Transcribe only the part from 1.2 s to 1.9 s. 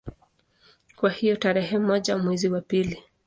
tarehe